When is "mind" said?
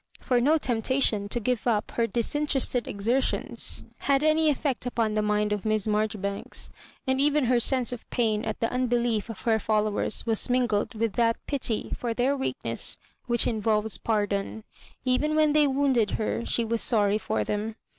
5.21-5.53